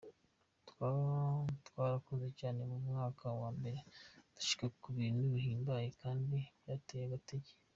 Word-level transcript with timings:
"Twarakoze 0.69 2.25
cane 2.39 2.61
mu 2.71 2.77
mwaka 2.87 3.25
wa 3.41 3.49
mbere 3.57 3.79
dushika 4.35 4.65
ku 4.81 4.87
bintu 4.97 5.21
bihimbaye, 5.33 5.87
kandi 6.01 6.37
vyanteye 6.61 7.03
agateka. 7.07 7.51